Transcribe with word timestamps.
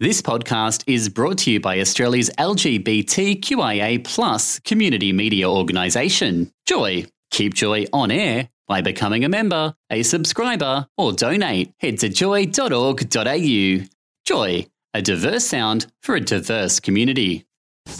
This 0.00 0.20
podcast 0.20 0.82
is 0.88 1.08
brought 1.08 1.38
to 1.38 1.52
you 1.52 1.60
by 1.60 1.78
Australia's 1.78 2.28
LGBTQIA 2.36 4.02
plus 4.02 4.58
community 4.58 5.12
media 5.12 5.48
organisation, 5.48 6.50
Joy. 6.66 7.06
Keep 7.30 7.54
Joy 7.54 7.86
on 7.92 8.10
air 8.10 8.48
by 8.66 8.80
becoming 8.80 9.24
a 9.24 9.28
member, 9.28 9.72
a 9.90 10.02
subscriber, 10.02 10.88
or 10.98 11.12
donate. 11.12 11.72
Head 11.78 12.00
to 12.00 12.08
joy.org.au. 12.08 13.86
Joy, 14.24 14.66
a 14.94 15.02
diverse 15.02 15.44
sound 15.46 15.86
for 16.02 16.16
a 16.16 16.20
diverse 16.20 16.80
community. 16.80 17.46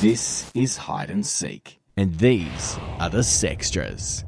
This 0.01 0.51
is 0.53 0.77
Hide 0.77 1.11
and 1.11 1.25
Seek. 1.25 1.79
And 1.97 2.19
these 2.19 2.77
are 2.99 3.11
the 3.11 3.19
Sextras. 3.19 4.25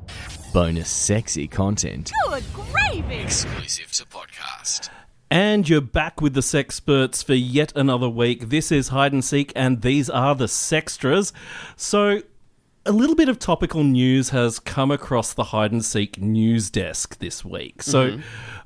Bonus 0.52 0.88
sexy 0.88 1.48
content 1.48 2.12
Good 2.28 2.44
gravy! 2.54 3.16
exclusive 3.16 3.90
to 3.92 4.04
podcast. 4.06 4.88
And 5.30 5.68
you're 5.68 5.80
back 5.80 6.20
with 6.20 6.34
the 6.34 6.40
Sexperts 6.40 7.24
for 7.24 7.34
yet 7.34 7.72
another 7.74 8.08
week. 8.08 8.48
This 8.48 8.70
is 8.70 8.88
Hide 8.88 9.12
and 9.12 9.24
Seek, 9.24 9.52
and 9.56 9.82
these 9.82 10.08
are 10.08 10.36
the 10.36 10.44
Sextras. 10.44 11.32
So, 11.74 12.22
a 12.84 12.92
little 12.92 13.16
bit 13.16 13.28
of 13.28 13.40
topical 13.40 13.82
news 13.82 14.28
has 14.28 14.60
come 14.60 14.92
across 14.92 15.34
the 15.34 15.44
Hide 15.44 15.72
and 15.72 15.84
Seek 15.84 16.20
news 16.20 16.70
desk 16.70 17.18
this 17.18 17.44
week. 17.44 17.82
So, 17.82 18.20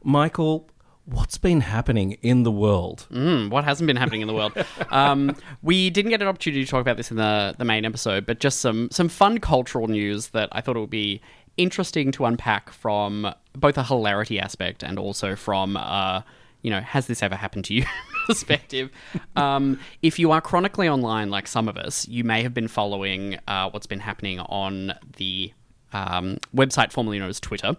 Michael, 0.05 0.69
what's 1.07 1.39
been 1.39 1.63
happening 1.63 2.13
in 2.21 2.43
the 2.43 2.53
world? 2.53 3.07
Mm, 3.11 3.49
what 3.49 3.65
hasn't 3.65 3.87
been 3.87 3.97
happening 3.97 4.21
in 4.21 4.29
the 4.29 4.35
world? 4.35 4.53
Um, 4.91 5.37
we 5.63 5.89
didn't 5.89 6.11
get 6.11 6.21
an 6.21 6.27
opportunity 6.27 6.65
to 6.65 6.71
talk 6.71 6.81
about 6.81 6.97
this 6.97 7.13
in 7.13 7.17
the, 7.17 7.55
the 7.57 7.65
main 7.65 7.85
episode, 7.85 8.27
but 8.27 8.41
just 8.41 8.61
some 8.61 8.91
some 8.91 9.09
fun 9.09 9.39
cultural 9.39 9.87
news 9.87 10.29
that 10.29 10.49
I 10.51 10.61
thought 10.61 10.77
it 10.77 10.81
would 10.81 10.91
be 10.91 11.21
interesting 11.57 12.11
to 12.13 12.25
unpack 12.25 12.71
from 12.71 13.33
both 13.55 13.79
a 13.79 13.85
hilarity 13.85 14.41
aspect 14.41 14.83
and 14.83 14.99
also 14.99 15.37
from 15.37 15.77
uh, 15.77 16.23
you 16.63 16.71
know, 16.71 16.81
has 16.81 17.07
this 17.07 17.23
ever 17.23 17.37
happened 17.37 17.65
to 17.67 17.75
you 17.75 17.85
perspective. 18.27 18.91
Um, 19.37 19.79
if 20.03 20.19
you 20.19 20.31
are 20.33 20.41
chronically 20.41 20.89
online 20.89 21.31
like 21.31 21.47
some 21.47 21.69
of 21.69 21.77
us, 21.77 22.07
you 22.09 22.25
may 22.25 22.43
have 22.43 22.55
been 22.55 22.69
following 22.69 23.39
uh, 23.49 23.71
what's 23.71 23.87
been 23.87 24.01
happening 24.01 24.41
on 24.41 24.93
the 25.17 25.53
um, 25.93 26.39
website 26.55 26.93
formerly 26.93 27.19
known 27.19 27.29
as 27.31 27.41
Twitter, 27.41 27.77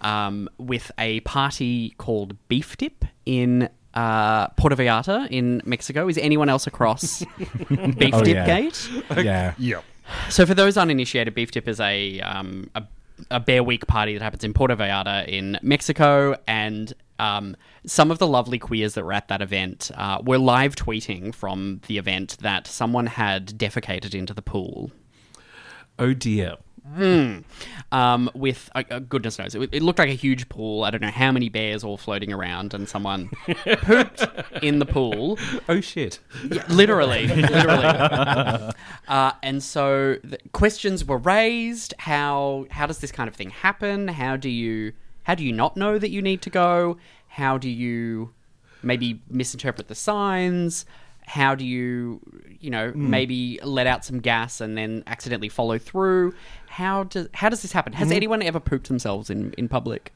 um, 0.00 0.48
with 0.58 0.90
a 0.98 1.20
party 1.20 1.90
called 1.98 2.36
Beef 2.48 2.76
Dip 2.76 3.04
in 3.24 3.68
uh, 3.94 4.48
Puerto 4.48 4.74
Vallarta 4.74 5.28
in 5.30 5.62
Mexico. 5.64 6.08
Is 6.08 6.18
anyone 6.18 6.48
else 6.48 6.66
across 6.66 7.22
Beef 7.68 8.10
Oh, 8.14 8.24
Dip 8.24 8.34
yeah. 8.34 8.46
Gate? 8.46 8.90
Yeah. 9.24 9.54
Yep. 9.58 9.84
So, 10.30 10.44
for 10.46 10.54
those 10.54 10.76
uninitiated, 10.76 11.34
Beef 11.34 11.52
Dip 11.52 11.68
is 11.68 11.78
a 11.78 12.20
um, 12.22 12.68
a, 12.74 12.82
a 13.30 13.38
Bear 13.38 13.62
Week 13.62 13.86
party 13.86 14.14
that 14.14 14.22
happens 14.22 14.42
in 14.42 14.52
Puerto 14.52 14.74
Vallarta 14.74 15.28
in 15.28 15.58
Mexico, 15.62 16.34
and 16.48 16.92
um, 17.22 17.56
some 17.86 18.10
of 18.10 18.18
the 18.18 18.26
lovely 18.26 18.58
queers 18.58 18.94
that 18.94 19.04
were 19.04 19.12
at 19.12 19.28
that 19.28 19.40
event 19.40 19.90
uh, 19.94 20.20
were 20.24 20.38
live 20.38 20.74
tweeting 20.74 21.32
from 21.32 21.80
the 21.86 21.96
event 21.96 22.36
that 22.40 22.66
someone 22.66 23.06
had 23.06 23.46
defecated 23.46 24.14
into 24.14 24.34
the 24.34 24.42
pool. 24.42 24.90
Oh 25.98 26.14
dear. 26.14 26.56
Um, 27.92 28.28
with 28.34 28.68
uh, 28.74 28.82
uh, 28.90 28.98
goodness 28.98 29.38
knows, 29.38 29.54
it, 29.54 29.68
it 29.72 29.82
looked 29.82 30.00
like 30.00 30.08
a 30.08 30.14
huge 30.14 30.48
pool. 30.48 30.82
I 30.82 30.90
don't 30.90 31.00
know 31.00 31.12
how 31.12 31.30
many 31.30 31.48
bears 31.48 31.84
all 31.84 31.96
floating 31.96 32.32
around, 32.32 32.74
and 32.74 32.88
someone 32.88 33.28
pooped 33.46 34.26
in 34.62 34.80
the 34.80 34.84
pool. 34.84 35.38
Oh 35.68 35.80
shit. 35.80 36.18
Yeah, 36.50 36.64
literally, 36.68 37.28
literally. 37.28 38.72
Uh, 39.08 39.32
and 39.42 39.62
so 39.62 40.16
the 40.24 40.38
questions 40.52 41.04
were 41.04 41.18
raised. 41.18 41.92
How 41.98 42.66
how 42.70 42.86
does 42.86 42.98
this 42.98 43.12
kind 43.12 43.28
of 43.28 43.34
thing 43.34 43.50
happen? 43.50 44.08
How 44.08 44.36
do 44.36 44.48
you 44.48 44.92
how 45.24 45.34
do 45.34 45.44
you 45.44 45.52
not 45.52 45.76
know 45.76 45.98
that 45.98 46.10
you 46.10 46.22
need 46.22 46.42
to 46.42 46.50
go? 46.50 46.98
How 47.28 47.58
do 47.58 47.68
you 47.68 48.32
maybe 48.82 49.22
misinterpret 49.28 49.88
the 49.88 49.94
signs? 49.94 50.84
How 51.24 51.54
do 51.54 51.64
you 51.64 52.20
you 52.60 52.70
know 52.70 52.92
maybe 52.94 53.58
let 53.62 53.86
out 53.86 54.04
some 54.04 54.18
gas 54.20 54.60
and 54.60 54.76
then 54.76 55.04
accidentally 55.06 55.48
follow 55.48 55.78
through? 55.78 56.34
How 56.66 57.04
does 57.04 57.28
how 57.34 57.48
does 57.48 57.62
this 57.62 57.72
happen? 57.72 57.92
Has 57.92 58.10
anyone 58.10 58.42
ever 58.42 58.60
pooped 58.60 58.88
themselves 58.88 59.30
in 59.30 59.52
in 59.56 59.68
public? 59.68 60.12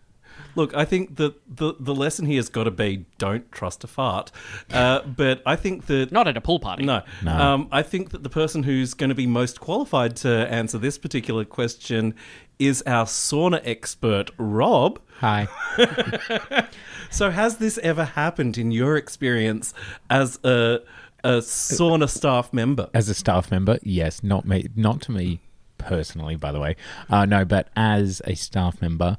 Look, 0.55 0.75
I 0.75 0.85
think 0.85 1.17
that 1.17 1.35
the, 1.55 1.75
the 1.79 1.95
lesson 1.95 2.27
here 2.27 2.37
has 2.37 2.49
got 2.49 2.65
to 2.65 2.71
be 2.71 3.05
don't 3.19 3.51
trust 3.53 3.85
a 3.85 3.87
fart. 3.87 4.33
Uh, 4.71 5.01
but 5.03 5.43
I 5.45 5.55
think 5.57 5.87
that. 5.87 6.11
Not 6.13 6.29
at 6.29 6.37
a 6.37 6.41
pool 6.41 6.59
party. 6.59 6.85
No. 6.85 7.03
Um, 7.27 7.69
I 7.71 7.83
think 7.83 8.11
that 8.11 8.23
the 8.23 8.31
person 8.31 8.63
who's 8.63 8.95
going 8.95 9.11
to 9.11 9.15
be 9.15 9.27
most 9.27 9.61
qualified 9.61 10.17
to 10.17 10.31
answer 10.51 10.79
this 10.79 10.99
particular 10.99 11.45
question 11.45 12.15
is 12.59 12.83
our 12.87 13.05
sauna 13.05 13.61
expert, 13.65 14.31
Rob. 14.39 15.01
Hi. 15.21 15.49
So, 17.11 17.31
has 17.31 17.59
this 17.59 17.79
ever 17.79 18.05
happened 18.05 18.59
in 18.59 18.71
your 18.71 18.97
experience 18.97 19.73
as 20.11 20.39
a, 20.45 20.81
a 21.25 21.39
sauna 21.39 22.09
staff 22.09 22.53
member? 22.53 22.89
As 22.95 23.09
a 23.09 23.15
staff 23.15 23.51
member, 23.51 23.79
yes, 23.83 24.23
not 24.23 24.45
me, 24.47 24.67
not 24.75 25.01
to 25.03 25.13
me 25.13 25.41
personally, 25.79 26.37
by 26.37 26.53
the 26.53 26.61
way. 26.61 26.77
Uh, 27.09 27.25
no, 27.25 27.45
but 27.45 27.69
as 27.77 28.21
a 28.25 28.35
staff 28.35 28.81
member, 28.83 29.19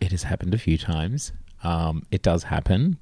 it 0.00 0.10
has 0.10 0.24
happened 0.24 0.54
a 0.54 0.58
few 0.58 0.76
times. 0.78 1.32
Um, 1.62 2.06
it 2.10 2.22
does 2.22 2.44
happen. 2.44 2.98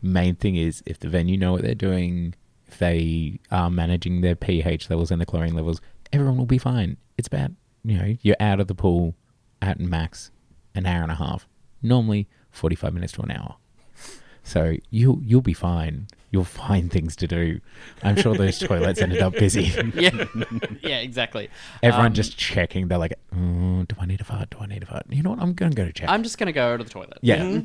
Main 0.00 0.36
thing 0.36 0.56
is 0.56 0.82
if 0.86 0.98
the 0.98 1.08
venue 1.08 1.36
know 1.36 1.52
what 1.52 1.62
they're 1.62 1.74
doing, 1.74 2.34
if 2.68 2.78
they 2.78 3.40
are 3.50 3.70
managing 3.70 4.20
their 4.20 4.36
pH 4.36 4.88
levels 4.88 5.10
and 5.10 5.20
the 5.20 5.26
chlorine 5.26 5.54
levels, 5.54 5.80
everyone 6.12 6.36
will 6.36 6.46
be 6.46 6.58
fine. 6.58 6.96
It's 7.16 7.28
about 7.28 7.50
you 7.88 7.98
know 7.98 8.16
you're 8.22 8.36
out 8.40 8.60
of 8.60 8.66
the 8.66 8.74
pool 8.74 9.14
at 9.62 9.80
max 9.80 10.30
an 10.74 10.86
hour 10.86 11.02
and 11.02 11.12
a 11.12 11.16
half. 11.16 11.46
Normally 11.82 12.28
forty 12.50 12.76
five 12.76 12.92
minutes 12.94 13.12
to 13.14 13.22
an 13.22 13.30
hour. 13.30 13.56
So 14.42 14.76
you'll 14.90 15.20
you'll 15.22 15.40
be 15.42 15.52
fine. 15.54 16.06
You'll 16.30 16.44
find 16.66 16.90
things 16.90 17.16
to 17.16 17.26
do. 17.26 17.60
I'm 18.02 18.16
sure 18.16 18.34
those 18.34 18.58
toilets 18.68 19.00
ended 19.00 19.20
up 19.22 19.32
busy. 19.34 19.72
Yeah, 19.94 20.24
yeah, 20.82 20.98
exactly. 20.98 21.48
Everyone 21.82 22.06
Um, 22.08 22.12
just 22.14 22.36
checking. 22.36 22.88
They're 22.88 22.98
like, 22.98 23.14
oh, 23.34 23.84
"Do 23.88 23.96
I 23.98 24.06
need 24.06 24.20
a 24.20 24.24
fart? 24.24 24.50
Do 24.50 24.58
I 24.60 24.66
need 24.66 24.82
a 24.82 24.86
fart?" 24.86 25.04
You 25.08 25.22
know 25.22 25.30
what? 25.30 25.40
I'm 25.40 25.52
gonna 25.54 25.74
go 25.74 25.84
to 25.86 25.92
check. 25.92 26.08
I'm 26.08 26.22
just 26.22 26.36
going 26.38 26.46
to 26.48 26.52
go 26.52 26.76
to 26.76 26.84
the 26.84 26.90
toilet. 26.90 27.18
yeah, 27.22 27.60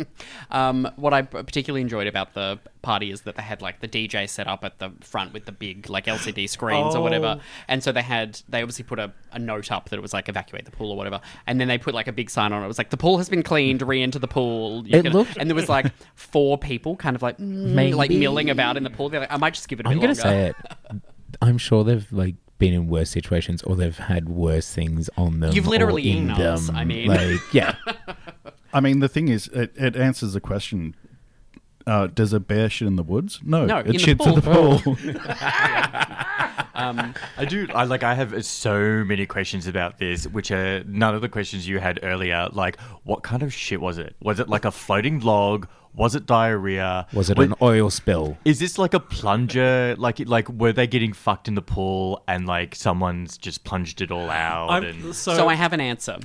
Um, 0.50 0.88
what 0.96 1.12
I 1.14 1.22
particularly 1.22 1.82
enjoyed 1.82 2.06
about 2.06 2.34
the 2.34 2.58
party 2.86 3.10
is 3.10 3.22
that 3.22 3.34
they 3.36 3.42
had 3.42 3.60
like 3.60 3.80
the 3.80 3.88
DJ 3.88 4.28
set 4.28 4.46
up 4.46 4.62
at 4.64 4.78
the 4.78 4.90
front 5.00 5.32
with 5.34 5.44
the 5.44 5.52
big 5.52 5.90
like 5.90 6.06
LCD 6.06 6.48
screens 6.48 6.94
or 6.94 7.02
whatever, 7.02 7.32
Oh. 7.38 7.42
and 7.68 7.82
so 7.82 7.90
they 7.92 8.02
had 8.02 8.40
they 8.48 8.62
obviously 8.62 8.84
put 8.84 8.98
a, 8.98 9.12
a 9.32 9.38
note 9.38 9.70
up 9.72 9.88
that 9.90 9.96
it 9.96 10.02
was 10.02 10.12
like 10.12 10.28
evacuate 10.28 10.64
the 10.64 10.70
pool 10.70 10.90
or 10.92 10.96
whatever, 10.96 11.20
and 11.46 11.60
then 11.60 11.68
they 11.68 11.78
put 11.78 11.94
like 11.94 12.06
a 12.08 12.12
big 12.12 12.30
sign 12.30 12.52
on 12.52 12.62
it. 12.62 12.64
It 12.64 12.68
was 12.68 12.78
like 12.78 12.90
the 12.90 12.96
pool 12.96 13.18
has 13.18 13.28
been 13.28 13.42
cleaned, 13.42 13.82
re-enter 13.82 14.18
the 14.18 14.28
pool. 14.28 14.86
You 14.86 14.98
It 15.00 15.12
looked- 15.12 15.36
and 15.36 15.50
there 15.50 15.54
was 15.56 15.68
like 15.68 15.86
four 16.14 16.56
people 16.58 16.96
kind 16.96 17.16
of 17.16 17.22
like 17.22 17.38
mm, 17.38 17.94
like 17.94 18.10
milling 18.10 18.50
about 18.50 18.76
in 18.76 18.82
the 18.84 18.90
pool. 18.90 19.08
They're 19.08 19.20
like, 19.20 19.32
I 19.32 19.36
might 19.36 19.54
just 19.54 19.68
give 19.68 19.80
it 19.80 19.86
a 19.86 19.88
I'm 19.88 19.98
bit 19.98 20.16
gonna 20.16 20.30
longer. 20.30 20.54
say 20.62 20.94
it. 20.94 21.02
I'm 21.42 21.58
sure 21.58 21.82
they've 21.84 22.10
like 22.12 22.36
been 22.58 22.72
in 22.72 22.86
worse 22.88 23.10
situations 23.10 23.62
or 23.64 23.76
they've 23.76 23.98
had 23.98 24.28
worse 24.28 24.72
things 24.72 25.10
on 25.18 25.40
them. 25.40 25.52
You've 25.52 25.66
literally 25.66 26.02
or 26.04 26.16
in 26.16 26.30
eaten 26.30 26.42
us, 26.42 26.68
them. 26.68 26.76
I 26.76 26.84
mean. 26.84 27.08
like, 27.08 27.40
yeah. 27.52 27.74
I 28.72 28.80
mean, 28.80 29.00
the 29.00 29.08
thing 29.08 29.28
is, 29.28 29.48
it, 29.48 29.72
it 29.76 29.96
answers 29.96 30.32
the 30.34 30.40
question. 30.40 30.94
Uh, 31.86 32.08
does 32.08 32.32
a 32.32 32.40
bear 32.40 32.68
shit 32.68 32.88
in 32.88 32.96
the 32.96 33.02
woods? 33.02 33.38
No, 33.44 33.64
No, 33.64 33.78
it 33.78 33.86
in 33.86 33.92
the 33.92 33.98
shits 33.98 34.18
pool. 34.18 34.28
in 34.28 34.34
the 34.34 34.42
pool. 34.42 34.80
Um, 36.76 37.14
I 37.38 37.46
do. 37.46 37.66
I 37.74 37.84
like. 37.84 38.02
I 38.02 38.14
have 38.14 38.44
so 38.44 39.02
many 39.02 39.24
questions 39.24 39.66
about 39.66 39.96
this, 39.98 40.26
which 40.26 40.50
are 40.50 40.84
none 40.84 41.14
of 41.14 41.22
the 41.22 41.28
questions 41.28 41.66
you 41.66 41.78
had 41.78 41.98
earlier. 42.02 42.48
Like, 42.52 42.78
what 43.04 43.22
kind 43.22 43.42
of 43.42 43.50
shit 43.54 43.80
was 43.80 43.96
it? 43.96 44.14
Was 44.20 44.40
it 44.40 44.50
like 44.50 44.66
a 44.66 44.70
floating 44.70 45.20
log? 45.20 45.68
Was 45.94 46.14
it 46.14 46.26
diarrhea? 46.26 47.06
Was 47.14 47.30
it 47.30 47.38
Wa- 47.38 47.44
an 47.44 47.54
oil 47.62 47.88
spill? 47.88 48.36
Is 48.44 48.58
this 48.58 48.76
like 48.76 48.92
a 48.92 49.00
plunger? 49.00 49.94
Like, 49.96 50.18
like 50.28 50.50
were 50.50 50.74
they 50.74 50.86
getting 50.86 51.14
fucked 51.14 51.48
in 51.48 51.54
the 51.54 51.62
pool 51.62 52.22
and 52.28 52.46
like 52.46 52.74
someone's 52.74 53.38
just 53.38 53.64
plunged 53.64 54.02
it 54.02 54.10
all 54.10 54.28
out? 54.28 54.68
I'm, 54.68 54.84
and 54.84 55.14
so, 55.14 55.34
so 55.34 55.48
I 55.48 55.54
have 55.54 55.72
an 55.72 55.80
answer. 55.80 56.12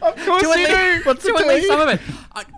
of 0.00 0.16
course 0.24 0.42
to 0.42 0.50
at 0.50 0.58
you 0.58 0.66
least, 0.66 0.70
do. 0.70 1.00
What's 1.04 1.24
to 1.26 1.36
at 1.36 1.46
least 1.46 1.66
some 1.66 1.80
of 1.80 1.88
it. 1.90 2.00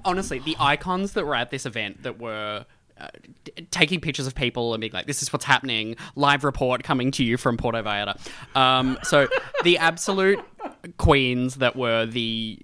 Honestly, 0.06 0.38
the 0.38 0.56
icons 0.58 1.12
that 1.12 1.26
were 1.26 1.34
at 1.34 1.50
this 1.50 1.66
event 1.66 2.02
that 2.04 2.18
were 2.18 2.64
uh, 2.98 3.08
t- 3.44 3.66
taking 3.70 4.00
pictures 4.00 4.26
of 4.26 4.34
people 4.34 4.72
and 4.72 4.80
being 4.80 4.92
like, 4.92 5.06
"This 5.06 5.22
is 5.22 5.32
what's 5.32 5.44
happening." 5.44 5.96
Live 6.14 6.44
report 6.44 6.82
coming 6.82 7.10
to 7.12 7.24
you 7.24 7.36
from 7.36 7.56
Puerto 7.58 7.82
Vallarta. 7.82 8.16
Um, 8.56 8.98
so 9.02 9.28
the 9.64 9.76
absolute 9.76 10.38
queens 10.96 11.56
that 11.56 11.76
were 11.76 12.06
the 12.06 12.58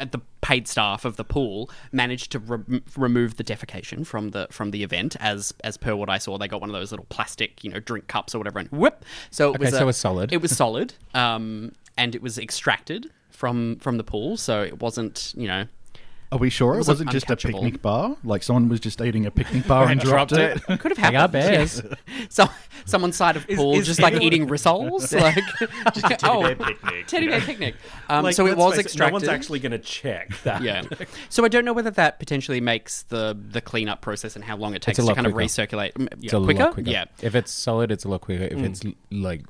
uh, 0.00 0.04
the 0.10 0.20
paid 0.40 0.68
staff 0.68 1.04
of 1.04 1.16
the 1.16 1.24
pool 1.24 1.70
managed 1.92 2.30
to 2.32 2.38
re- 2.38 2.80
remove 2.96 3.36
the 3.36 3.44
defecation 3.44 4.06
from 4.06 4.30
the 4.30 4.46
from 4.50 4.70
the 4.70 4.82
event 4.82 5.16
as 5.20 5.52
as 5.64 5.76
per 5.76 5.94
what 5.94 6.08
I 6.10 6.18
saw 6.18 6.36
they 6.38 6.48
got 6.48 6.60
one 6.60 6.70
of 6.70 6.74
those 6.74 6.92
little 6.92 7.06
plastic 7.08 7.64
you 7.64 7.70
know 7.70 7.80
drink 7.80 8.06
cups 8.06 8.34
or 8.34 8.38
whatever 8.38 8.58
and 8.58 8.68
whip 8.70 9.04
so 9.30 9.50
it 9.52 9.56
Okay, 9.56 9.64
was 9.64 9.70
so 9.70 9.78
a- 9.78 9.82
it 9.82 9.86
was 9.86 9.96
solid. 9.96 10.32
it 10.32 10.42
was 10.42 10.56
solid 10.56 10.94
um 11.14 11.72
and 11.96 12.14
it 12.14 12.22
was 12.22 12.38
extracted 12.38 13.10
from 13.30 13.76
from 13.76 13.96
the 13.96 14.04
pool 14.04 14.36
so 14.36 14.62
it 14.62 14.80
wasn't 14.80 15.32
you 15.36 15.48
know 15.48 15.66
Are 16.32 16.38
we 16.38 16.50
sure 16.50 16.74
it 16.74 16.78
wasn't 16.78 17.08
wasn't 17.08 17.10
just 17.12 17.30
a 17.30 17.36
picnic 17.36 17.80
bar? 17.80 18.16
Like 18.24 18.42
someone 18.42 18.68
was 18.68 18.80
just 18.80 19.00
eating 19.00 19.24
a 19.26 19.30
picnic 19.30 19.66
bar 19.68 19.88
and 19.90 20.00
dropped 20.00 20.32
it? 20.32 20.62
Could 20.64 20.80
have 20.80 20.96
They 20.96 21.02
happened. 21.02 21.20
are 21.20 21.28
bears. 21.28 21.82
So, 22.28 22.46
someone's 22.86 23.16
side 23.16 23.36
of 23.36 23.46
pool 23.46 23.74
is 23.74 23.86
just 23.86 24.00
like 24.00 24.14
eating 24.20 24.48
rissoles, 24.48 25.12
like 25.20 25.94
just 25.94 26.10
a 26.10 26.16
teddy 26.16 26.42
bear 26.42 26.56
picnic, 26.56 27.06
Teddy 27.06 27.28
bear 27.28 27.40
picnic. 27.40 27.76
Um, 28.08 28.24
Like, 28.24 28.34
so 28.34 28.46
it 28.46 28.56
was 28.56 28.74
face 28.76 28.86
extracted. 28.86 29.12
No 29.12 29.14
one's 29.14 29.28
actually 29.28 29.60
going 29.60 29.72
to 29.72 29.78
check 29.78 30.36
that. 30.42 30.62
yeah. 30.62 30.82
So 31.28 31.44
I 31.44 31.48
don't 31.48 31.64
know 31.64 31.72
whether 31.72 31.90
that 31.92 32.18
potentially 32.18 32.60
makes 32.60 33.02
the 33.02 33.38
the 33.50 33.60
cleanup 33.60 34.00
process 34.00 34.34
and 34.34 34.44
how 34.44 34.56
long 34.56 34.74
it 34.74 34.82
takes 34.82 34.96
to 34.96 35.04
lot 35.04 35.14
kind 35.16 35.26
of 35.26 35.34
recirculate 35.34 35.92
mm, 35.92 36.08
It's 36.24 36.32
a 36.32 36.40
quicker. 36.40 36.64
lot 36.64 36.74
quicker. 36.74 36.90
Yeah. 36.90 37.04
If 37.22 37.34
it's 37.34 37.52
solid, 37.52 37.92
it's 37.92 38.04
a 38.04 38.08
lot 38.08 38.22
quicker. 38.22 38.44
If 38.44 38.58
it's 38.58 38.82
like, 39.12 39.42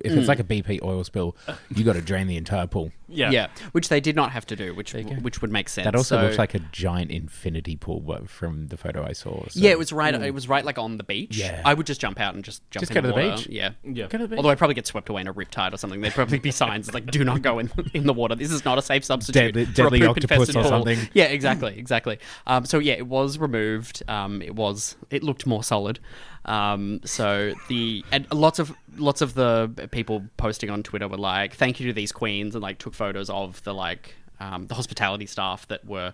if 0.00 0.12
it's 0.12 0.28
like 0.28 0.40
a 0.40 0.44
BP 0.44 0.82
oil 0.82 1.04
spill, 1.04 1.36
you 1.74 1.84
got 1.84 1.92
to 1.94 2.00
drain 2.02 2.26
the 2.26 2.36
entire 2.36 2.66
pool. 2.66 2.90
Yeah. 3.06 3.30
Yeah. 3.30 3.48
which 3.72 3.90
they 3.90 4.00
did 4.00 4.16
not 4.16 4.32
have 4.32 4.46
to 4.46 4.56
do, 4.56 4.74
which 4.74 4.92
which 4.94 5.40
would 5.42 5.52
make 5.52 5.68
sense. 5.68 5.84
That 5.84 5.94
also 5.94 6.16
So- 6.16 6.22
looks 6.22 6.38
like 6.38 6.54
a 6.54 6.58
giant 6.72 7.10
infinity 7.10 7.76
pool 7.76 8.00
but 8.00 8.28
from 8.28 8.68
the 8.68 8.76
photo 8.76 9.06
I 9.06 9.12
saw. 9.12 9.44
so- 9.48 9.60
yeah, 9.60 9.70
it 9.70 9.78
was 9.78 9.92
right. 9.92 10.14
It 10.14 10.34
was 10.34 10.48
right 10.48 10.64
like 10.64 10.78
on 10.78 10.96
the 10.96 11.04
beach. 11.04 11.36
Yeah. 11.36 11.60
I 11.64 11.74
would 11.74 11.86
just 11.86 12.00
jump 12.00 12.18
out 12.18 12.34
and 12.34 12.42
just 12.44 12.62
jump 12.70 12.80
Just 12.80 12.90
in 12.92 12.94
go 12.94 13.00
to 13.02 13.08
the 13.08 13.14
water. 13.14 13.36
beach. 13.36 13.46
Yeah, 13.48 13.70
Yeah. 13.84 14.06
Go 14.06 14.18
to 14.18 14.24
the 14.24 14.28
beach. 14.28 14.36
Although 14.38 14.48
I'd 14.50 14.58
probably 14.58 14.74
get 14.74 14.86
swept 14.86 15.08
away 15.10 15.20
in 15.20 15.28
a 15.28 15.34
riptide 15.34 15.72
or 15.74 15.76
something. 15.76 16.00
There'd 16.00 16.14
probably 16.14 16.38
be 16.38 16.50
signs 16.64 16.92
like 16.92 17.06
"Do 17.06 17.22
not 17.22 17.42
go 17.42 17.58
in 17.58 17.70
in 17.92 18.06
the 18.06 18.14
water. 18.14 18.34
This 18.34 18.50
is 18.50 18.64
not 18.64 18.78
a 18.78 18.82
safe 18.82 19.04
substitute 19.04 19.54
Deadly- 19.54 19.64
for 19.66 19.70
a 19.70 19.74
deadly 19.74 20.00
poop-infested 20.00 20.56
octopus 20.56 20.56
or 20.56 20.62
pool." 20.62 20.70
something. 20.70 21.08
Yeah, 21.14 21.24
exactly, 21.26 21.78
exactly. 21.78 22.18
Um, 22.46 22.64
so 22.64 22.78
yeah, 22.78 22.94
it 22.94 23.06
was 23.06 23.38
removed. 23.38 24.02
Um, 24.08 24.40
it 24.42 24.54
was. 24.56 24.96
It 25.10 25.22
looked 25.22 25.46
more 25.46 25.62
solid. 25.62 26.00
Um, 26.46 27.00
so 27.04 27.54
the 27.68 28.04
and 28.12 28.26
lots 28.32 28.58
of 28.58 28.74
lots 28.96 29.22
of 29.22 29.32
the 29.34 29.83
people 29.90 30.24
posting 30.36 30.70
on 30.70 30.82
Twitter 30.82 31.08
were 31.08 31.16
like, 31.16 31.54
"Thank 31.54 31.80
you 31.80 31.86
to 31.88 31.92
these 31.92 32.12
queens," 32.12 32.54
and 32.54 32.62
like 32.62 32.78
took 32.78 32.94
photos 32.94 33.30
of 33.30 33.62
the 33.64 33.74
like 33.74 34.14
um, 34.40 34.66
the 34.66 34.74
hospitality 34.74 35.26
staff 35.26 35.66
that 35.68 35.84
were 35.84 36.12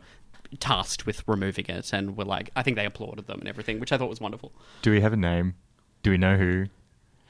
tasked 0.59 1.07
with 1.07 1.23
removing 1.27 1.67
it, 1.69 1.93
and 1.93 2.17
were 2.17 2.25
like, 2.25 2.51
I 2.57 2.63
think 2.63 2.77
they 2.77 2.87
applauded 2.87 3.27
them 3.27 3.41
and 3.41 3.49
everything, 3.49 3.81
which 3.81 3.93
I 3.93 3.99
thought 3.99 4.09
was 4.09 4.21
wonderful. 4.21 4.53
Do 4.83 4.91
we 4.91 5.01
have 5.01 5.13
a 5.13 5.17
name? 5.17 5.55
Do 6.03 6.11
we 6.11 6.19
know 6.19 6.37
who? 6.37 6.67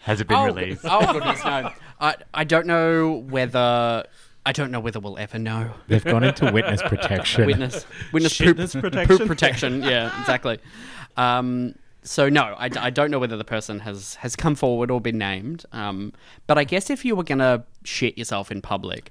Has 0.02 0.20
it 0.20 0.28
been 0.28 0.38
oh, 0.38 0.46
released? 0.46 0.80
Oh 0.84 1.12
goodness, 1.12 1.44
no. 1.44 1.70
I 2.00 2.16
I 2.32 2.44
don't 2.44 2.66
know 2.66 3.12
whether 3.28 4.04
I 4.46 4.52
don't 4.52 4.70
know 4.70 4.80
whether 4.80 4.98
we'll 4.98 5.18
ever 5.18 5.38
know. 5.38 5.72
They've 5.88 6.04
gone 6.04 6.24
into 6.24 6.50
witness 6.50 6.80
protection. 6.86 7.46
Witness, 7.46 7.84
witness 8.12 8.38
poop, 8.38 8.56
protection? 8.82 9.18
poop 9.18 9.26
protection. 9.26 9.82
Yeah, 9.82 10.18
exactly. 10.20 10.58
Um, 11.16 11.74
so 12.02 12.28
no, 12.28 12.42
I, 12.58 12.70
I 12.78 12.90
don't 12.90 13.10
know 13.10 13.18
whether 13.18 13.36
the 13.36 13.44
person 13.44 13.80
has 13.80 14.14
has 14.16 14.34
come 14.36 14.54
forward 14.54 14.90
or 14.90 15.00
been 15.00 15.18
named. 15.18 15.64
Um, 15.72 16.12
but 16.46 16.58
I 16.58 16.64
guess 16.64 16.90
if 16.90 17.04
you 17.04 17.14
were 17.16 17.24
gonna 17.24 17.64
shit 17.84 18.16
yourself 18.16 18.50
in 18.50 18.62
public, 18.62 19.10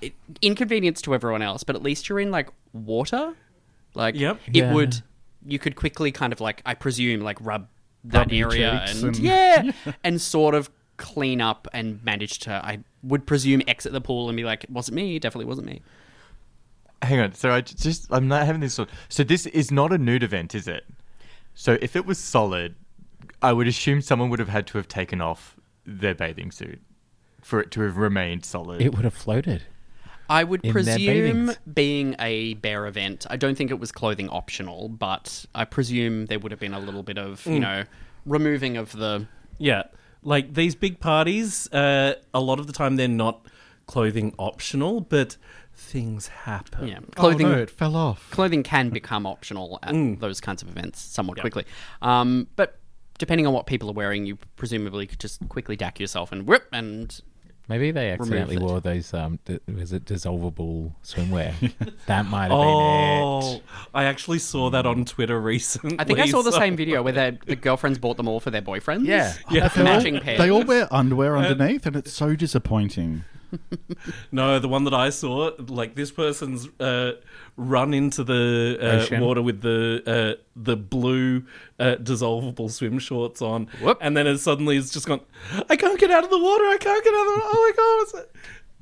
it, 0.00 0.12
inconvenience 0.42 1.00
to 1.02 1.14
everyone 1.14 1.42
else, 1.42 1.62
but 1.64 1.76
at 1.76 1.82
least 1.82 2.08
you're 2.08 2.20
in 2.20 2.30
like 2.30 2.48
water. 2.72 3.34
Like 3.94 4.14
Yep. 4.14 4.40
it 4.48 4.56
Yeah. 4.56 4.72
would. 4.74 5.02
You 5.46 5.58
could 5.58 5.74
quickly 5.76 6.12
kind 6.12 6.32
of 6.32 6.40
like 6.40 6.62
I 6.66 6.74
presume 6.74 7.20
like 7.20 7.38
rub 7.40 7.68
that 8.04 8.26
Rub 8.26 8.32
area 8.32 8.84
and, 8.88 9.04
and- 9.04 9.16
yeah, 9.18 9.70
and 10.04 10.20
sort 10.20 10.54
of 10.54 10.70
clean 10.96 11.40
up 11.40 11.66
and 11.72 12.02
manage 12.04 12.38
to. 12.40 12.52
I 12.52 12.80
would 13.02 13.26
presume 13.26 13.62
exit 13.66 13.92
the 13.92 14.00
pool 14.00 14.28
and 14.28 14.36
be 14.36 14.44
like, 14.44 14.64
it 14.64 14.70
wasn't 14.70 14.96
me. 14.96 15.18
Definitely 15.18 15.46
wasn't 15.46 15.66
me. 15.66 15.82
Hang 17.02 17.18
on. 17.20 17.34
So 17.34 17.50
I 17.50 17.60
just 17.62 18.06
I'm 18.10 18.28
not 18.28 18.46
having 18.46 18.60
this. 18.60 18.76
thought. 18.76 18.88
So 19.08 19.24
this 19.24 19.46
is 19.46 19.70
not 19.72 19.92
a 19.92 19.98
nude 19.98 20.22
event, 20.22 20.54
is 20.54 20.68
it? 20.68 20.84
So 21.54 21.78
if 21.80 21.96
it 21.96 22.06
was 22.06 22.18
solid, 22.18 22.76
I 23.40 23.52
would 23.52 23.66
assume 23.66 24.00
someone 24.00 24.30
would 24.30 24.38
have 24.38 24.48
had 24.48 24.66
to 24.68 24.78
have 24.78 24.88
taken 24.88 25.20
off 25.20 25.56
their 25.84 26.14
bathing 26.14 26.50
suit 26.50 26.80
for 27.42 27.60
it 27.60 27.70
to 27.72 27.80
have 27.82 27.96
remained 27.96 28.44
solid. 28.44 28.80
It 28.80 28.94
would 28.94 29.04
have 29.04 29.14
floated. 29.14 29.62
I 30.30 30.44
would 30.44 30.64
in 30.64 30.72
their 30.72 30.96
presume, 30.96 31.46
bathings. 31.46 31.58
being 31.72 32.16
a 32.18 32.54
bear 32.54 32.86
event, 32.86 33.26
I 33.28 33.36
don't 33.36 33.56
think 33.56 33.70
it 33.70 33.78
was 33.78 33.92
clothing 33.92 34.28
optional, 34.30 34.88
but 34.88 35.44
I 35.54 35.64
presume 35.64 36.26
there 36.26 36.38
would 36.38 36.52
have 36.52 36.60
been 36.60 36.72
a 36.72 36.80
little 36.80 37.02
bit 37.02 37.18
of, 37.18 37.44
you 37.44 37.60
know, 37.60 37.84
removing 38.24 38.76
of 38.76 38.92
the. 38.92 39.26
Yeah. 39.58 39.84
Like 40.22 40.54
these 40.54 40.74
big 40.74 41.00
parties, 41.00 41.70
uh, 41.72 42.14
a 42.32 42.40
lot 42.40 42.60
of 42.60 42.66
the 42.66 42.72
time 42.72 42.96
they're 42.96 43.08
not 43.08 43.46
clothing 43.86 44.32
optional, 44.38 45.00
but 45.00 45.36
things 45.74 46.28
happen. 46.28 46.88
Yeah, 46.88 46.98
clothing. 47.16 47.46
Oh, 47.46 47.52
no, 47.52 47.58
it 47.58 47.70
fell 47.70 47.96
off. 47.96 48.30
Clothing 48.30 48.62
can 48.62 48.90
become 48.90 49.26
optional 49.26 49.78
at 49.82 49.92
Mm. 49.94 50.20
those 50.20 50.40
kinds 50.40 50.62
of 50.62 50.68
events 50.68 51.00
somewhat 51.00 51.40
quickly. 51.40 51.64
Um, 52.00 52.46
but 52.56 52.78
depending 53.18 53.46
on 53.46 53.52
what 53.52 53.66
people 53.66 53.88
are 53.90 53.94
wearing, 53.94 54.26
you 54.26 54.36
presumably 54.56 55.06
could 55.06 55.20
just 55.20 55.46
quickly 55.48 55.76
dack 55.76 55.98
yourself 56.00 56.32
and 56.32 56.46
whip 56.46 56.64
and. 56.72 57.20
Maybe 57.68 57.92
they 57.92 58.10
accidentally 58.10 58.56
it. 58.56 58.60
wore 58.62 58.80
those. 58.80 59.14
Um, 59.14 59.38
d- 59.44 59.60
was 59.72 59.92
it 59.92 60.04
dissolvable 60.04 60.92
swimwear? 61.04 61.54
that 62.06 62.26
might 62.26 62.50
have 62.50 62.50
been 62.50 62.58
Oh, 62.58 63.54
it. 63.56 63.62
I 63.94 64.04
actually 64.04 64.40
saw 64.40 64.68
that 64.70 64.84
on 64.84 65.04
Twitter 65.04 65.40
recently. 65.40 65.96
I 65.98 66.04
think 66.04 66.18
I 66.18 66.26
saw 66.26 66.42
the 66.42 66.50
so- 66.50 66.58
same 66.58 66.76
video 66.76 67.02
where 67.02 67.12
their- 67.12 67.38
the 67.46 67.54
girlfriends 67.56 67.98
bought 67.98 68.16
them 68.16 68.26
all 68.28 68.40
for 68.40 68.50
their 68.50 68.62
boyfriends. 68.62 69.06
Yeah. 69.06 69.32
Yeah. 69.48 69.68
The 69.68 69.84
matching 69.84 70.18
pairs. 70.20 70.38
They 70.38 70.50
all 70.50 70.64
wear 70.64 70.88
underwear 70.92 71.36
underneath, 71.38 71.86
and 71.86 71.94
it's 71.96 72.12
so 72.12 72.34
disappointing. 72.34 73.24
No, 74.32 74.58
the 74.58 74.68
one 74.68 74.84
that 74.84 74.94
I 74.94 75.10
saw, 75.10 75.50
like 75.58 75.94
this 75.94 76.10
person's 76.10 76.68
uh, 76.80 77.12
run 77.56 77.92
into 77.94 78.24
the 78.24 78.78
uh, 79.12 79.20
water 79.20 79.42
with 79.42 79.60
the 79.60 80.02
uh, 80.06 80.42
the 80.56 80.76
blue 80.76 81.44
uh, 81.78 81.96
dissolvable 81.96 82.70
swim 82.70 82.98
shorts 82.98 83.42
on, 83.42 83.68
Whoop. 83.80 83.98
and 84.00 84.16
then 84.16 84.26
it 84.26 84.38
suddenly 84.38 84.76
it's 84.76 84.90
just 84.90 85.06
gone. 85.06 85.20
I 85.68 85.76
can't 85.76 85.98
get 86.00 86.10
out 86.10 86.24
of 86.24 86.30
the 86.30 86.38
water. 86.38 86.64
I 86.64 86.78
can't 86.78 87.04
get 87.04 87.14
out 87.14 87.26
of 87.26 87.34
the. 87.34 87.40
Oh 87.44 87.72
my 87.72 87.72
god! 87.76 88.24
It's, 88.24 88.32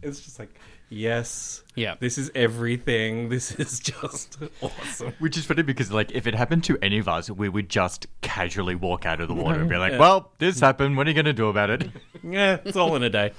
it's 0.03 0.21
just 0.25 0.39
like 0.39 0.55
yes, 0.89 1.63
Yeah. 1.77 1.95
This 2.01 2.19
is 2.19 2.31
everything. 2.35 3.29
This 3.31 3.53
is 3.53 3.79
just 3.81 4.39
awesome. 4.63 5.15
Which 5.21 5.37
is 5.37 5.47
funny 5.47 5.63
because, 5.63 5.93
like, 5.93 6.11
if 6.13 6.27
it 6.27 6.35
happened 6.35 6.65
to 6.65 6.77
any 6.83 6.99
of 6.99 7.09
us, 7.09 7.31
we 7.31 7.49
would 7.49 7.69
just 7.69 8.07
casually 8.23 8.75
walk 8.75 9.07
out 9.07 9.21
of 9.21 9.29
the 9.29 9.35
water 9.35 9.61
and 9.61 9.69
be 9.71 9.77
like, 9.77 9.93
Yeah. 9.93 9.99
"Well, 9.99 10.31
this 10.39 10.59
happened. 10.61 10.97
What 10.97 11.07
are 11.07 11.11
you 11.11 11.15
going 11.15 11.25
to 11.27 11.33
do 11.33 11.49
about 11.49 11.71
it?" 11.71 11.89
Yeah, 12.23 12.59
it's 12.67 12.77
all 12.77 12.97
in 12.97 13.03
a 13.03 13.09
day. 13.09 13.33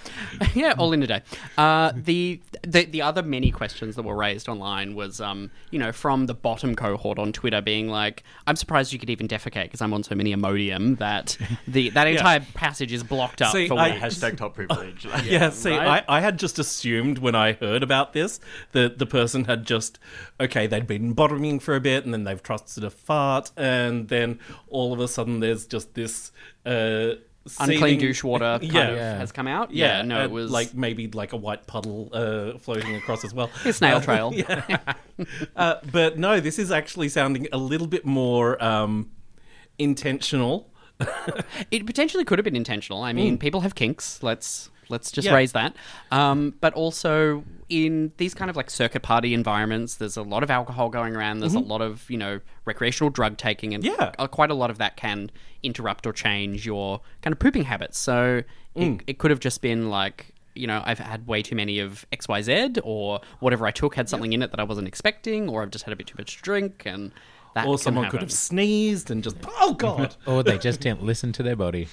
yeah, 0.56 0.74
all 0.76 0.92
in 0.92 1.04
a 1.04 1.08
day. 1.08 1.22
Uh, 1.56 1.92
the, 1.96 2.42
the 2.64 2.86
the 2.86 3.02
other 3.04 3.22
many 3.22 3.52
questions 3.52 3.96
that 3.96 4.02
were 4.02 4.16
raised 4.16 4.50
online 4.50 4.96
was, 4.96 5.22
um, 5.22 5.52
you 5.70 5.78
know, 5.78 5.92
from 5.92 6.26
the 6.26 6.34
bottom 6.34 6.74
cohort 6.76 7.20
on 7.20 7.32
Twitter 7.32 7.62
being 7.62 7.90
like, 7.90 8.24
"I'm 8.48 8.56
surprised 8.56 8.92
you 8.92 8.98
could 8.98 9.12
even 9.12 9.28
defecate 9.28 9.66
because 9.66 9.82
I'm 9.82 9.94
on 9.94 10.02
so 10.02 10.16
many 10.16 10.34
Imodium 10.36 10.98
that 10.98 11.38
the 11.68 11.90
that 11.92 12.08
entire 12.08 12.40
passage 12.56 12.92
is 12.92 13.04
blocked 13.04 13.42
up 13.44 13.52
See, 13.52 13.68
for 13.68 13.78
I- 13.78 13.92
weeks." 13.92 14.02
Hashtag 14.18 14.38
top 14.38 14.56
privilege. 14.56 15.06
Yeah, 15.26 15.52
see, 15.52 15.78
right? 15.78 16.04
I, 16.08 16.18
I 16.18 16.22
had 16.22 16.40
just 16.40 16.58
assumed 16.58 17.20
when 17.20 17.36
I 17.36 17.54
heard 17.54 17.84
about 17.84 18.14
this 18.14 18.21
that 18.74 18.98
the 19.00 19.06
person 19.06 19.46
had 19.46 19.66
just, 19.66 20.00
okay, 20.40 20.68
they'd 20.68 20.88
been 20.88 21.14
bottoming 21.14 21.60
for 21.60 21.76
a 21.76 21.80
bit 21.82 22.06
and 22.06 22.14
then 22.14 22.24
they've 22.24 22.42
trusted 22.44 22.84
a 22.84 22.90
fart, 22.90 23.52
and 23.58 24.08
then 24.10 24.40
all 24.70 24.94
of 24.94 25.00
a 25.00 25.08
sudden 25.08 25.40
there's 25.40 25.66
just 25.66 25.94
this. 25.94 26.32
Uh, 26.66 27.16
Unclean 27.60 27.98
douche 27.98 28.24
water 28.24 28.60
kind 28.62 28.72
Yeah. 28.72 28.88
of 28.90 28.96
Yeah. 28.98 29.18
has 29.18 29.32
come 29.32 29.48
out. 29.48 29.72
Yeah, 29.72 29.98
Yeah, 29.98 30.02
no, 30.04 30.22
uh, 30.22 30.26
it 30.26 30.30
was 30.32 30.52
like 30.52 30.76
maybe 30.76 31.08
like 31.08 31.34
a 31.34 31.38
white 31.38 31.66
puddle 31.66 32.10
uh, 32.14 32.60
floating 32.60 32.96
across 32.96 33.26
as 33.26 33.34
well. 33.34 33.50
a 33.66 33.74
snail 33.74 34.00
trail. 34.00 34.32
Uh, 35.56 35.76
but 35.92 36.18
no, 36.18 36.40
this 36.40 36.58
is 36.58 36.72
actually 36.72 37.08
sounding 37.10 37.48
a 37.52 37.58
little 37.58 37.86
bit 37.88 38.06
more 38.06 38.62
um, 38.64 39.12
intentional. 39.78 40.70
It 41.72 41.86
potentially 41.86 42.24
could 42.26 42.38
have 42.40 42.44
been 42.44 42.56
intentional. 42.56 43.04
I 43.04 43.14
mean, 43.14 43.38
people 43.38 43.62
have 43.62 43.76
kinks. 43.76 44.22
Let's 44.24 44.70
let's 44.92 45.12
just 45.12 45.26
Yeah. 45.28 45.34
raise 45.34 45.54
that. 45.54 45.76
Um, 46.12 46.54
but 46.62 46.74
also 46.74 47.44
in 47.70 48.12
these 48.18 48.34
kind 48.34 48.50
of 48.52 48.56
like 48.58 48.70
circuit 48.70 49.02
party 49.02 49.34
environments, 49.34 49.96
there's 49.96 50.18
a 50.18 50.22
lot 50.24 50.44
of 50.44 50.52
alcohol 50.52 50.90
going 50.90 51.16
around. 51.16 51.40
There's 51.40 51.54
a 51.56 51.60
lot 51.60 51.82
of 51.82 52.08
you 52.10 52.18
know 52.18 52.42
recreational 52.66 53.10
drug 53.10 53.38
taking, 53.38 53.74
and 53.74 53.84
Yeah. 53.84 54.12
quite 54.28 54.52
a 54.52 54.56
lot 54.56 54.70
of 54.70 54.78
that 54.78 54.98
can 54.98 55.32
interrupt 55.64 56.06
or 56.06 56.14
change 56.14 56.66
your 56.66 57.02
kind 57.22 57.32
of 57.34 57.40
pooping 57.40 57.64
habits. 57.64 57.98
So 57.98 58.44
it, 58.76 59.02
it 59.08 59.18
could 59.18 59.32
have 59.32 59.40
just 59.40 59.62
been 59.62 59.90
like. 59.90 60.28
You 60.54 60.68
know, 60.68 60.82
I've 60.86 61.00
had 61.00 61.28
way 61.28 61.42
too 61.42 61.56
many 61.56 61.80
of 61.80 62.06
X, 62.12 62.28
Y, 62.28 62.42
Z, 62.42 62.74
or 62.84 63.22
whatever 63.40 63.66
I 63.66 63.72
took 63.72 63.96
had 63.96 64.10
something 64.10 64.34
in 64.34 64.42
it 64.42 64.52
that 64.52 64.60
I 64.60 64.64
wasn't 64.64 64.86
expecting, 64.86 65.48
or 65.48 65.62
I've 65.62 65.72
just 65.72 65.86
had 65.86 65.94
a 65.94 65.96
bit 65.96 66.08
too 66.08 66.16
much 66.18 66.36
to 66.36 66.42
drink, 66.44 66.84
and 66.86 67.14
that 67.56 67.68
Or 67.68 67.76
can 67.76 67.84
someone 67.84 68.10
could 68.10 68.22
have 68.22 68.32
sneezed 68.32 69.12
and 69.12 69.24
just, 69.24 69.38
oh 69.60 69.74
god. 69.74 70.16
Or 70.26 70.44
they 70.44 70.58
just 70.58 70.82
didn't 70.82 71.04
listen 71.04 71.32
to 71.34 71.44
their 71.44 71.56
body. 71.56 71.88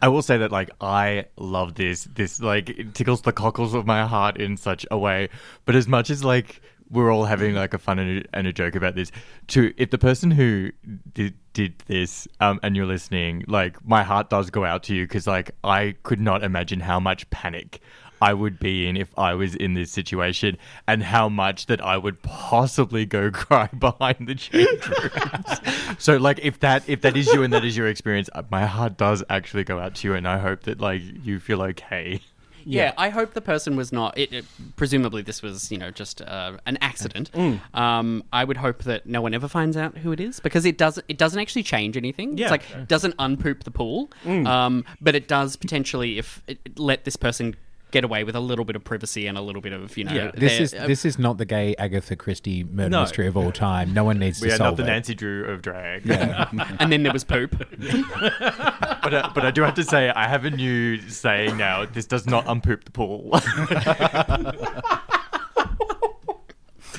I 0.00 0.08
will 0.08 0.22
say 0.22 0.38
that 0.38 0.52
like 0.52 0.70
I 0.80 1.26
love 1.36 1.74
this. 1.74 2.04
This 2.04 2.40
like 2.40 2.70
it 2.70 2.94
tickles 2.94 3.22
the 3.22 3.32
cockles 3.32 3.74
of 3.74 3.86
my 3.86 4.06
heart 4.06 4.36
in 4.36 4.56
such 4.56 4.86
a 4.90 4.98
way. 4.98 5.28
But 5.64 5.74
as 5.74 5.88
much 5.88 6.10
as 6.10 6.22
like 6.22 6.60
we're 6.90 7.10
all 7.10 7.24
having 7.24 7.54
like 7.54 7.72
a 7.72 7.78
fun 7.78 7.98
and 7.98 8.18
a, 8.18 8.36
and 8.36 8.46
a 8.46 8.52
joke 8.52 8.76
about 8.76 8.94
this, 8.94 9.10
to 9.48 9.72
if 9.76 9.90
the 9.90 9.98
person 9.98 10.30
who 10.30 10.70
did 11.14 11.34
did 11.52 11.78
this 11.86 12.28
um, 12.40 12.60
and 12.62 12.76
you're 12.76 12.86
listening, 12.86 13.44
like 13.48 13.84
my 13.84 14.02
heart 14.02 14.30
does 14.30 14.50
go 14.50 14.64
out 14.64 14.84
to 14.84 14.94
you 14.94 15.04
because 15.04 15.26
like 15.26 15.50
I 15.64 15.96
could 16.02 16.20
not 16.20 16.44
imagine 16.44 16.80
how 16.80 17.00
much 17.00 17.28
panic. 17.30 17.80
I 18.28 18.32
would 18.34 18.58
be 18.58 18.86
in 18.88 18.96
if 18.96 19.10
I 19.18 19.34
was 19.34 19.54
in 19.56 19.74
this 19.74 19.90
situation, 19.90 20.56
and 20.86 21.02
how 21.02 21.28
much 21.28 21.66
that 21.66 21.80
I 21.80 21.96
would 21.96 22.22
possibly 22.22 23.04
go 23.04 23.30
cry 23.42 23.66
behind 23.78 24.28
the 24.28 24.34
change 24.36 24.86
rooms. 24.88 25.98
so, 25.98 26.16
like, 26.16 26.38
if 26.42 26.60
that 26.60 26.88
if 26.88 27.00
that 27.02 27.16
is 27.16 27.26
you 27.32 27.42
and 27.42 27.52
that 27.52 27.64
is 27.64 27.76
your 27.76 27.88
experience, 27.88 28.30
uh, 28.34 28.42
my 28.50 28.64
heart 28.66 28.96
does 28.96 29.24
actually 29.28 29.64
go 29.64 29.78
out 29.78 29.96
to 29.96 30.08
you, 30.08 30.14
and 30.14 30.26
I 30.28 30.38
hope 30.38 30.62
that 30.62 30.80
like 30.80 31.02
you 31.24 31.40
feel 31.40 31.60
okay. 31.62 32.20
Yeah, 32.64 32.92
I 32.96 33.08
hope 33.08 33.34
the 33.34 33.40
person 33.40 33.74
was 33.74 33.90
not. 33.92 34.16
It, 34.16 34.32
it- 34.32 34.44
presumably, 34.76 35.22
this 35.22 35.42
was 35.42 35.72
you 35.72 35.78
know 35.78 35.90
just 35.90 36.22
uh, 36.22 36.58
an 36.64 36.78
accident. 36.80 37.32
Mm. 37.32 37.58
Um, 37.76 38.22
I 38.32 38.44
would 38.44 38.56
hope 38.58 38.84
that 38.84 39.04
no 39.04 39.20
one 39.20 39.34
ever 39.34 39.48
finds 39.48 39.76
out 39.76 39.98
who 39.98 40.12
it 40.12 40.20
is 40.20 40.38
because 40.38 40.64
it 40.64 40.78
doesn't. 40.78 41.04
It 41.08 41.18
doesn't 41.18 41.40
actually 41.40 41.64
change 41.64 41.96
anything. 41.96 42.38
Yeah. 42.38 42.44
It's 42.44 42.50
like 42.52 42.86
doesn't 42.86 43.14
unpoop 43.18 43.64
the 43.64 43.72
pool, 43.72 44.10
Mm. 44.24 44.46
um, 44.46 44.84
but 45.00 45.16
it 45.16 45.26
does 45.26 45.56
potentially 45.56 46.18
if 46.18 46.40
it, 46.46 46.60
it 46.64 46.78
let 46.78 47.04
this 47.04 47.16
person 47.16 47.56
get 47.92 48.02
away 48.02 48.24
with 48.24 48.34
a 48.34 48.40
little 48.40 48.64
bit 48.64 48.74
of 48.74 48.82
privacy 48.82 49.26
and 49.28 49.38
a 49.38 49.40
little 49.40 49.62
bit 49.62 49.72
of 49.72 49.96
you 49.96 50.02
know. 50.04 50.12
Yeah. 50.12 50.30
This 50.34 50.58
is 50.58 50.74
uh, 50.74 50.86
this 50.86 51.04
is 51.04 51.18
not 51.18 51.38
the 51.38 51.44
gay 51.44 51.76
Agatha 51.78 52.16
Christie 52.16 52.64
murder 52.64 52.88
No. 52.90 53.00
mystery 53.02 53.28
of 53.28 53.36
all 53.36 53.52
time. 53.52 53.94
No 53.94 54.02
one 54.02 54.18
needs 54.18 54.40
We 54.40 54.48
to 54.48 54.54
are 54.56 54.58
not 54.58 54.76
the 54.76 54.82
it. 54.82 54.86
Nancy 54.86 55.14
Drew 55.14 55.44
of 55.44 55.62
drag. 55.62 56.10
and 56.10 56.90
then 56.90 57.04
there 57.04 57.12
was 57.12 57.22
poop. 57.22 57.56
but, 57.78 59.14
uh, 59.14 59.30
but 59.34 59.44
I 59.44 59.50
do 59.52 59.62
have 59.62 59.74
to 59.74 59.84
say, 59.84 60.08
I 60.10 60.26
have 60.26 60.44
a 60.44 60.50
new 60.50 60.98
saying 61.08 61.56
now. 61.56 61.84
This 61.84 62.06
does 62.06 62.26
not 62.26 62.46
unpoop 62.46 62.84
the 62.84 62.90
pool. 62.90 63.30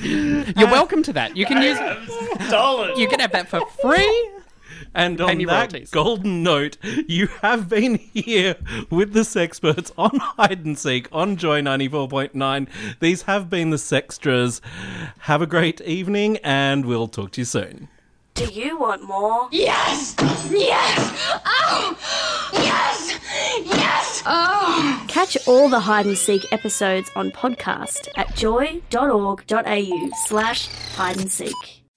You're 0.00 0.70
welcome 0.70 1.02
to 1.04 1.12
that. 1.14 1.36
You 1.36 1.46
can 1.46 1.62
use. 1.62 1.78
Dollars. 2.50 2.98
You 2.98 3.08
can 3.08 3.20
have 3.20 3.32
that 3.32 3.48
for 3.48 3.60
free. 3.82 4.30
And 4.94 5.20
on 5.20 5.38
that 5.38 5.46
royalties. 5.46 5.90
golden 5.90 6.42
note, 6.42 6.76
you 7.08 7.26
have 7.42 7.68
been 7.68 7.96
here 7.96 8.56
with 8.90 9.12
the 9.12 9.20
Sexperts 9.20 9.90
on 9.98 10.18
Hide 10.18 10.64
and 10.64 10.78
Seek 10.78 11.08
on 11.12 11.36
Joy 11.36 11.60
94.9. 11.60 12.68
These 13.00 13.22
have 13.22 13.50
been 13.50 13.70
the 13.70 13.76
Sextras. 13.76 14.60
Have 15.20 15.42
a 15.42 15.46
great 15.46 15.80
evening, 15.80 16.38
and 16.38 16.84
we'll 16.86 17.08
talk 17.08 17.32
to 17.32 17.40
you 17.40 17.44
soon. 17.44 17.88
Do 18.34 18.46
you 18.46 18.76
want 18.78 19.04
more? 19.04 19.48
Yes! 19.52 20.16
Yes! 20.50 21.40
Oh! 21.46 21.96
Yes! 22.52 23.20
Yes! 23.64 24.22
Oh! 24.26 25.04
Catch 25.06 25.36
all 25.46 25.68
the 25.68 25.78
hide 25.78 26.06
and 26.06 26.18
seek 26.18 26.44
episodes 26.52 27.08
on 27.14 27.30
podcast 27.30 28.08
at 28.16 28.34
joy.org.au 28.34 30.10
slash 30.26 30.66
hide 30.66 31.16
and 31.18 31.30
seek. 31.30 31.83